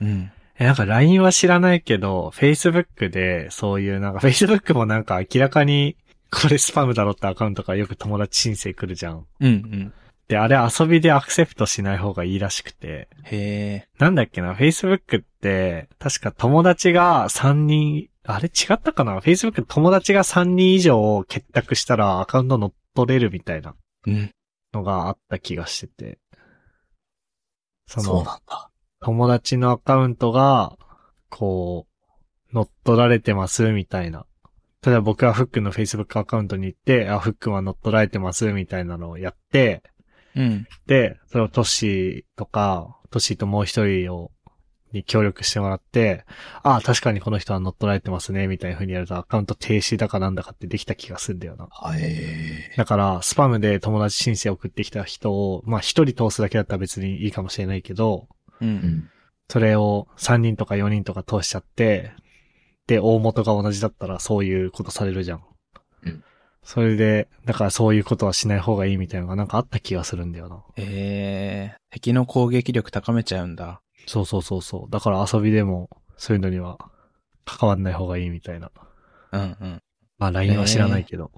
[0.01, 0.31] うん。
[0.59, 5.97] え、なんか LINE は知らないけど、Facebook で、そういうなんか Facebook もなんか明らかに、
[6.31, 9.25] これスパムだろってアカウントからよく友達申請来るじゃん。
[9.39, 9.93] うんうん。
[10.27, 13.07] で、あれ遊びでアクセプトしない方がいいらしくて。
[13.23, 13.87] へえ。
[13.99, 23.75] なんだっけな、Facebook って、確か友達が3人、あれ違ったかな ?Facebook 友達が3人以上結託したらアカウント乗っ取れるみたいな
[24.07, 24.31] うん。
[24.73, 26.19] のがあった気がしてて。
[27.87, 28.69] その、そうなんだ。
[29.01, 30.77] 友達のアカウントが、
[31.29, 31.87] こ
[32.51, 34.25] う、乗っ取られてますみたいな。
[34.85, 39.81] 例えば僕はフックの Facebook アカウントに行って、あ、フックは乗っ取られてますみたいなのをやって、
[40.35, 40.67] うん。
[40.87, 44.31] で、それをトッシーとか、トッシーともう一人を、
[44.93, 46.25] に協力してもらって、
[46.61, 51.67] ああ、確かにこの人は乗っ取られてますね、みたいな風にやるとアカウント停止だかなんだかってできた気がするんだよな。
[51.69, 58.27] はえだから、スパムで友達申請送ってきた人を、まあ一人通すだけだったら別にいいかもしれないけど、
[58.61, 58.63] う。
[58.63, 58.67] ー。
[58.67, 59.09] うんん。
[59.49, 62.13] それを3人とか4人とか通しちゃって、
[62.87, 65.43] で、大元が同じだったらそういうことされるじゃん。
[66.03, 66.23] うん。
[66.63, 70.63] それで、だからそういうことはしない方がいいみたいなのがなんかあった気がするんだよな。
[70.77, 71.75] へえ。
[71.91, 73.81] 敵の攻撃力高めちゃうんだ。
[74.07, 74.91] そうそうそうそう。
[74.91, 76.77] だから遊びでもそういうのには
[77.45, 78.71] 関わんない方がいいみたいな。
[79.31, 79.81] うんうん。
[80.17, 81.31] まあ LINE は知らないけど。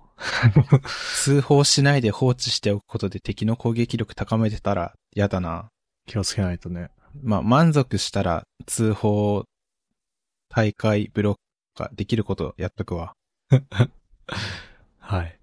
[1.23, 5.69] 通報しないで放置しておくことで敵の攻撃力高めてたら嫌だな。
[6.07, 6.89] 気をつけないとね。
[7.23, 9.43] まあ、満足したら通報、
[10.49, 11.35] 大会、ブロッ
[11.75, 13.13] クができることやっとくわ。
[15.06, 15.38] はい。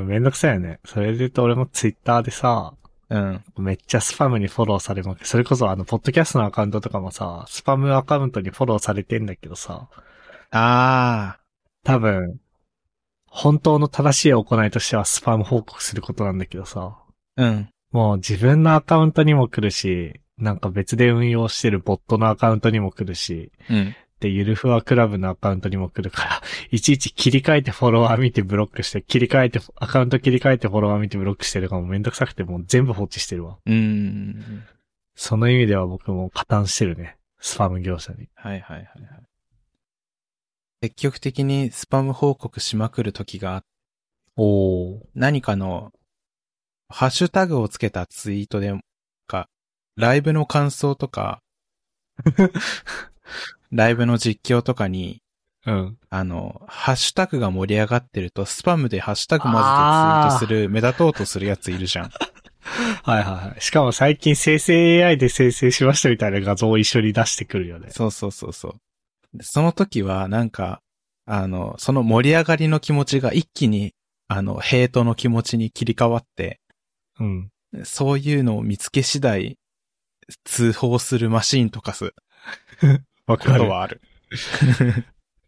[0.00, 0.80] めんどくさいよね。
[0.84, 2.74] それで言うと俺もツイッターでさ、
[3.10, 3.44] うん。
[3.58, 5.26] めっちゃスパムにフォローされまくる。
[5.26, 9.88] それこそあの、ポッドキャストのアカウントとかもさ、スパムアカウントにフォローされてんだけどさ、
[10.50, 11.38] あ
[11.84, 12.40] 多分、
[13.26, 17.44] 本当の正しい行いとしてはスパム報告することなんだけどさ、ー。
[17.44, 17.68] うん。
[17.92, 23.94] もう自分のアカウントにも来るし、なんか別で運用してるボットのアカウントにも来るし、うん。
[24.14, 33.58] ってゆるふわクラブのアカウントにも来るから、 いちいち切り替えてフォロワー見てブロックして、切り替えて、アカウント切り替えてフォロワー見てブロックしてるからもうめんどくさくてもう全部放置してるわ。
[33.64, 34.64] うーん。
[35.14, 37.18] その意味では僕も加担してるね。
[37.38, 38.28] スパム業者に。
[38.34, 38.88] はいはいはいはい。
[40.82, 43.74] 積極的にスパム報告しまくる時があって
[44.36, 45.00] おー。
[45.14, 45.92] 何かの、
[46.88, 48.74] ハッシュタグをつけたツイートで
[49.26, 49.48] か、
[49.96, 51.40] ライブの感想とか、
[53.72, 55.20] ライブの実況とかに、
[55.66, 55.98] うん。
[56.10, 62.10] あの、ハッシュタグが盛り上がってると、スパムでハッシュタグ混ぜてツイートする、目立とうとするやついるじゃん。
[63.02, 63.60] はいはいはい。
[63.60, 67.88] しかも最近生成 AI で生成しましたみたいな画像を一緒に出してくるよね。
[67.90, 69.38] そうそうそうそう。
[69.38, 70.80] でその時は、なんか、
[71.26, 73.94] あの、その盛り上がりの気持ちが一気に、
[74.28, 76.60] あの、ヘイトの気持ちに切り替わって、
[77.18, 77.50] うん。
[77.84, 79.56] そういうのを見つけ次第、
[80.44, 82.14] 通報するマシーンとかす
[82.80, 82.86] こ
[83.26, 83.60] わかる。
[83.60, 84.00] とはある。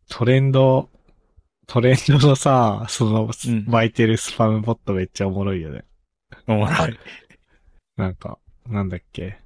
[0.08, 0.88] トレンド、
[1.66, 5.84] トレンドのさ、その、うん巻いてるスパムボットめっちゃおもろいよね。
[6.46, 6.98] おもろい。
[7.96, 9.38] なんか、なんだっけ。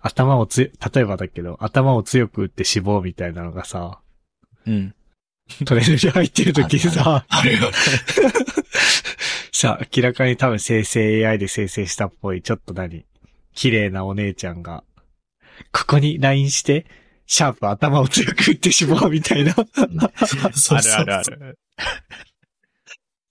[0.00, 4.00] 頭をつ、例えばだけど、頭を強く打って死亡みたいなのがさ、
[4.66, 4.94] うん。
[5.64, 7.70] トレンドに入ってる時にさ、あるよ。
[9.52, 13.04] さ、明らかに多分生成 AI で生成したっぽい、ちょっと何
[13.54, 14.84] 綺麗なお姉ちゃんが、
[15.72, 16.86] ここに LINE して、
[17.28, 19.54] シャープ頭を強く打ってしまうみたいな。
[19.54, 19.68] そう
[20.46, 21.58] あそうるあるある。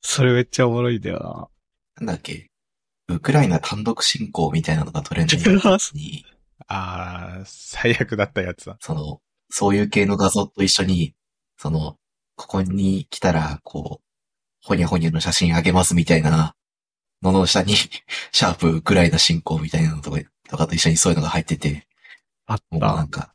[0.02, 1.52] それめっちゃおもろいんだよ
[1.98, 2.50] なんだっけ？
[3.10, 5.80] ウクライナ単独侵攻みたいなのがトレンドになったな。
[5.80, 6.26] 時に、
[6.68, 8.78] あー、最悪だったやつだ。
[8.82, 11.16] その、そういう系の画像と一緒に、
[11.58, 11.98] その、
[12.36, 14.06] ここに来たら、こう、
[14.68, 16.56] ほにゃほにゃの写真あげますみたいな
[17.24, 17.76] のの下に、
[18.32, 21.88] シャープウクライナ侵攻みたいなのとか、とかと一緒にそういうのが入ってて、
[22.46, 23.10] あっもうなたん。
[23.10, 23.34] か、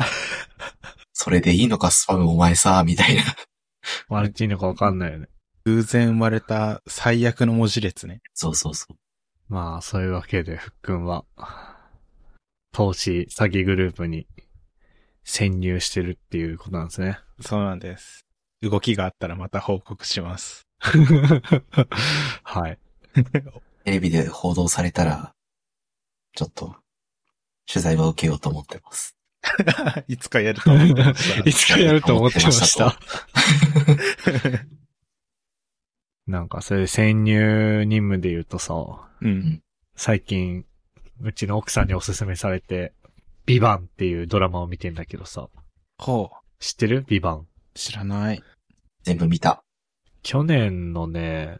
[1.12, 3.22] それでいいのかスパムお前さ、みたいな。
[4.08, 5.28] マルチいいのかわかんないよね。
[5.64, 8.22] 偶然生まれた最悪の文字列ね。
[8.34, 8.96] そうそうそう。
[9.48, 11.24] まあ、そういうわけで、ふっくんは、
[12.72, 14.26] 投資詐欺グループに
[15.24, 17.18] 潜入してるっていうことなんですね。
[17.40, 18.24] そうなんです。
[18.62, 20.66] 動きがあったらまた報告します。
[22.42, 22.78] はい。
[23.84, 25.34] テレビで報道されたら、
[26.34, 26.76] ちょっと、
[27.66, 29.16] 取材は受けようと思ってます。
[30.08, 32.98] いつかやると思ってましたいつかやると思ってました。
[36.26, 38.74] なんか、それで潜入任務で言うとさ、
[39.20, 39.62] うん。
[39.96, 40.64] 最近、
[41.22, 42.92] うちの奥さんにおすすめされて、
[43.46, 45.48] ビバンっていうドラマを見てんだけどさ、
[45.98, 46.36] ほう。
[46.60, 47.04] 知ってる？
[47.08, 47.46] ビバン。
[47.74, 48.42] 知らない。
[49.02, 49.62] 全部見た。
[50.22, 51.58] 去年のね、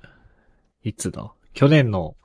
[0.82, 1.32] いつだ？
[1.52, 2.16] 去年の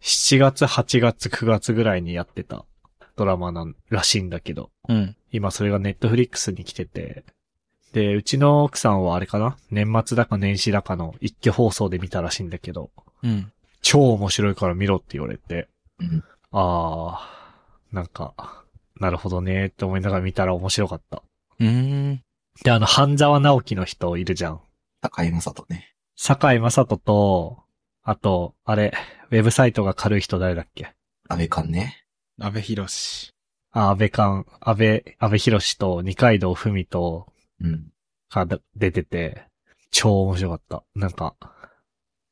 [0.00, 2.64] 7月、8月、9月ぐらいにやってた
[3.16, 5.16] ドラマなんらしいんだけど、うん。
[5.32, 7.24] 今それがネットフリックスに来てて、
[7.92, 9.56] で、うちの奥さんはあれかな？
[9.70, 12.90] 年末だか年始だかの一挙放送で見たらしいんだけど、
[13.22, 13.52] うん。
[13.82, 15.68] 超面白いから見ろって言われて、
[15.98, 16.24] うん。
[16.52, 18.64] あー、なんか、
[19.00, 21.22] なるほどねって思いながら見たら面白かった。
[21.58, 21.68] うー
[22.12, 22.22] ん。
[22.62, 24.60] で、あの、半沢直樹の人いるじゃん。
[25.00, 25.94] 高井正人ね。
[26.16, 27.62] 坂井正人と、
[28.02, 28.92] あと、あれ、
[29.30, 30.92] ウェブサイトが軽い人誰だっけ？
[31.28, 31.99] 安倍寛ね。
[32.42, 33.32] 安倍博士。
[33.72, 37.26] あ、安倍寛、安倍、安倍博士と二階堂ふみと、
[37.60, 37.92] うん。
[38.30, 39.44] が出てて、
[39.90, 40.84] 超面白かった。
[40.94, 41.34] なんか、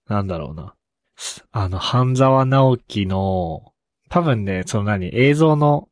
[0.08, 0.74] なんだろうな。
[1.16, 3.72] すあの、半沢直樹の、
[4.08, 5.88] 多分ね、その何、映像の、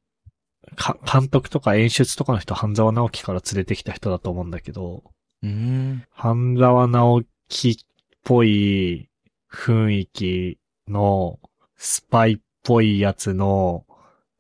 [0.77, 5.03] か、監督とか演出とかの人、半沢直樹から連れてきた人だと思うんだけど、
[5.43, 6.05] うーん。
[6.11, 7.77] 半沢直樹っ
[8.25, 9.11] ぽい
[9.53, 11.39] 雰囲気の、
[11.77, 13.86] スパイっぽいやつの、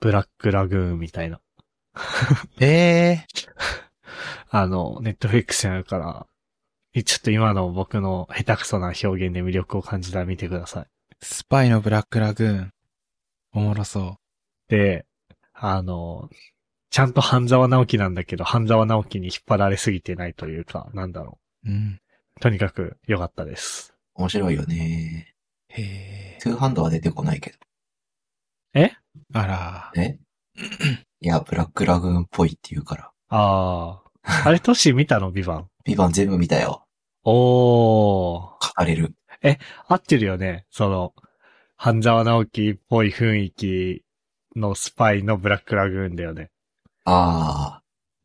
[0.01, 1.41] ブラックラグーンみたいな。
[2.61, 3.27] ええ
[4.51, 6.27] あの、ネットフリックスにあるから、
[7.03, 10.87] ちょっと今の僕の下手くそな表現で魅力を感じたら見てください。
[11.21, 12.73] スパイのブラックラグーン。
[13.53, 14.19] おもろそ
[14.69, 15.07] で、
[15.53, 16.29] あの、
[16.91, 21.71] ちゃんと半沢直樹なんだけど、半沢直樹に引っ張られすぎてないというか、なんだろう。
[21.71, 22.01] うん。
[22.37, 22.41] う。
[22.41, 23.95] とにかく良かったです。
[24.15, 25.35] 面白いよね。
[25.69, 26.39] へえ。
[26.43, 27.59] トゥーハンドは出てこないけど。
[29.33, 29.93] あら。
[29.97, 30.19] え
[31.21, 33.11] いや、ブラックラグーンっぽいって言うから。
[33.29, 34.49] ああ。
[34.49, 35.31] あれ、トシ見たの？
[35.31, 35.69] ビバン。
[35.85, 36.85] ビバン全部見たよ。
[37.25, 38.73] おー。
[38.77, 39.15] 語れる。
[39.89, 40.67] 合ってるよね？
[40.71, 41.15] その、
[41.77, 44.03] 半沢直樹っぽい雰囲気
[44.57, 46.51] のスパイのブラックラグーンだよね。
[47.05, 47.81] あ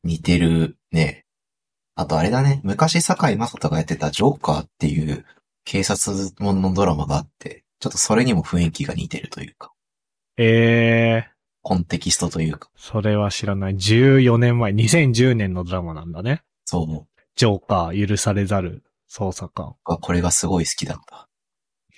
[0.05, 1.25] ー、似てるね。
[1.95, 5.25] あとあれだね、昔坂井正人がやってたジョーカーっていう
[5.65, 9.70] 警察もののドラマがあって、ちょっとそれにも雰囲気が似てるというか。
[10.43, 11.27] え
[11.61, 13.75] コンテキストというか、それは知らない。
[13.75, 16.41] 14年前、2010年のドラマなんだね。
[16.65, 19.75] そう、ジョーカー、許されざる捜査官。
[19.83, 21.27] これがすごい好きだった。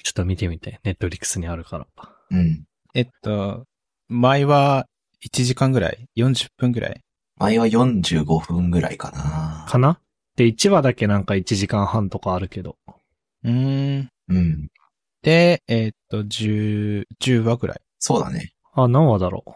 [0.04, 0.82] ちょっと見てみて。
[0.84, 1.88] ネットリックスにあるから。
[2.32, 2.66] うん。
[2.94, 3.66] えっと、
[4.10, 4.88] 前は
[5.26, 7.02] 1時間ぐらい ?40 分ぐらい？
[7.38, 9.66] 前は45分ぐらいかな。
[9.70, 10.00] かな？
[10.36, 12.76] で、1話だけなんか1時間半とかあるけど。
[13.44, 14.10] うーん。
[14.28, 14.68] うん。
[15.22, 17.82] で、えっと、10、10話ぐらい。
[18.06, 18.52] そうだね。
[18.74, 19.52] あ、何話だろう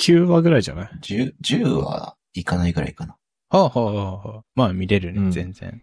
[0.00, 3.16] ?9 話ぐらいじゃない？10、10はいかないぐらいかな。
[3.48, 5.80] はあ、はあはあはあ、まあ見れるね、うん全然。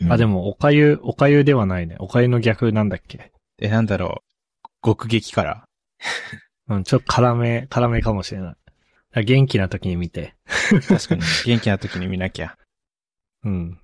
[0.00, 0.24] うんあ、で。
[0.24, 1.96] も、おかゆ、おかゆではないね。
[1.98, 3.32] おかゆの逆なんだっけ？
[3.60, 4.22] え、なんだろ
[4.64, 4.68] う。
[4.82, 5.66] 極激辛。
[6.68, 8.48] うん、ちょっと辛め、辛めかもしれない。
[8.48, 8.62] だか
[9.12, 10.36] ら元気な時に見て。
[10.88, 12.56] 確かに、 元気な時に見なきゃ。
[13.44, 13.78] うん。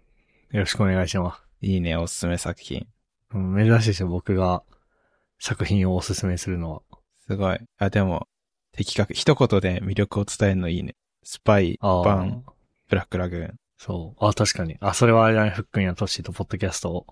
[0.53, 1.43] よろしくお願いします。
[1.61, 2.87] いいね、おすすめ作品。
[3.35, 4.63] うん、珍しいですよ、僕が
[5.39, 6.83] 作品をおすすめするのは。
[7.27, 7.59] すごい。
[7.79, 8.27] あ、でも、
[8.73, 10.95] 的確、一言で魅力を伝えるのいいね。
[11.23, 12.45] スパイ、ああバン、
[12.89, 13.55] ブラックラグーン。
[13.79, 14.25] そう。
[14.25, 14.77] あ、確かに。
[14.81, 17.07] あ、それはあれだね、ふっくんやトッシーとポッドキャストを、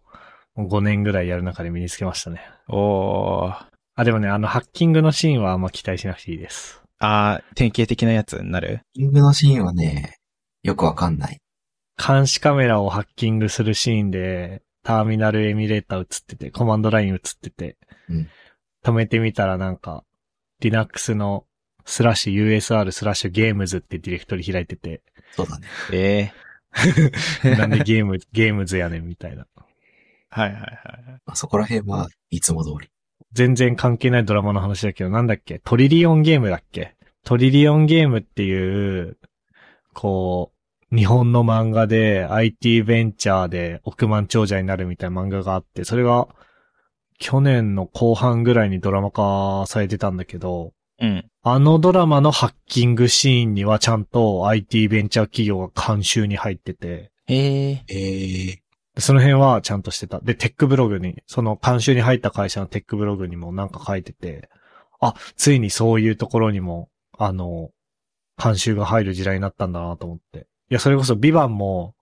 [0.54, 2.42] もう5年ぐらいやる中で身につけましたね。
[2.68, 3.66] おー。
[3.94, 6.82] あ、でもね、あの、ハッキングのシーンはあんま期待しなくていいです。
[6.98, 8.80] あー、典型的なやつになる？
[8.94, 10.16] キングのシーンはね、
[10.62, 11.38] よくわかんない。
[12.04, 17.76] 監視カメラをハッキングするシーンで、ターミナルエミュレーター映ってて、コマンドライン映ってて、
[18.08, 18.28] うん
[18.84, 20.04] 止めてみたらなんか、
[20.60, 21.44] Linux の
[21.84, 25.02] スラッシュ USR スラッシュゲームズってディレクトリ開いてて、
[25.32, 25.66] そうだね。
[25.92, 26.32] え
[27.44, 29.46] え なんでゲーム、 ゲームズやねんみたいな。
[30.30, 30.70] はいはいはい。
[31.26, 32.88] まあ、そこら辺はいつも通り。
[33.32, 35.58] 全然関係ないドラマの話だけど、なんだっけ？
[35.58, 36.96] トリリオンゲームだっけ？
[37.24, 39.18] トリリオンゲームっていう、
[39.92, 40.52] こ
[40.90, 46.28] う、日本の漫画で IT ベンチャーで億万長者になるみたいな漫画があって、それが
[47.22, 51.24] 去年の後半ぐらいにドラマ化されてたんだけど、うん。
[51.42, 58.62] あのドラマのハッキングシーンにはちゃんと IT ベンチャー企業が監修に入ってて、ええええ
[58.98, 60.20] その辺はちゃんとしてた。
[60.20, 64.50] で、テックブログに、その監修に入った会社のテックブログにもなんか書いてて、
[65.00, 67.70] あ、ついにそういうところにも、あの、
[68.42, 70.40] 監修が入る時代になったんだなと思って。
[70.70, 71.94] いや、それこそビバンも、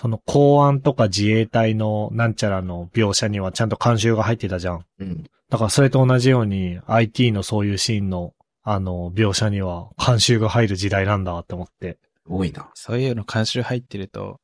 [0.00, 4.84] その公安とか自衛隊のなんちゃらの描写にはちゃんと監修が入ってたじゃん。
[5.00, 5.24] うん。
[5.50, 8.32] だからそれと同じように IT のそういうシーンの、
[8.62, 11.98] あの、描写には監修が入る時代なんだって思って。
[12.28, 12.70] 多いな。
[12.74, 14.38] そういうの監修入ってると、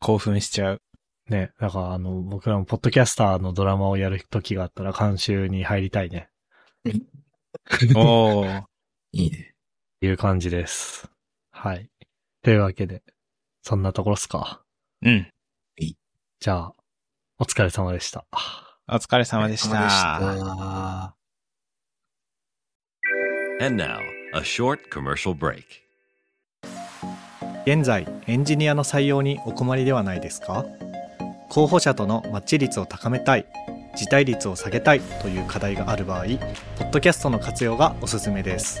[0.00, 0.82] 興奮しちゃう。
[1.28, 1.52] ね。
[1.60, 6.28] だからあの、僕らもポッドキャスターのドラマをやる時があったら監修に入りたいね。
[7.94, 8.64] おー。
[9.12, 9.54] いいね。
[10.00, 11.08] いう感じです。
[11.52, 11.88] はい。
[12.42, 13.04] というわけで、
[13.62, 14.64] そんなところっすか。
[15.02, 15.28] うん。
[16.40, 16.72] じゃあ、
[17.38, 18.24] お疲れ様でした。
[18.88, 19.94] お疲れ様でしお疲れ様でた。
[19.94, 20.02] し
[23.60, 23.64] た。
[23.64, 23.98] And now,
[24.34, 25.64] a short commercial break.
[27.64, 30.64] 現在、エンジニアの採用にお困りではないですか？
[31.48, 33.46] 候補者とのマッチ率を高めたい、
[33.96, 36.24] 辞退率を下げたいという課題がある場合、
[36.76, 38.80] ポッドキャストの活用がおすすめです。